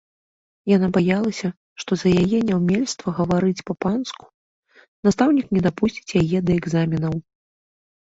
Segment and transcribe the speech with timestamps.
[0.69, 1.49] Яна баялася,
[1.81, 4.25] што за яе няўмельства гаварыць па-панску
[5.09, 7.13] настаўнік не дапусціць яе да экзаменаў.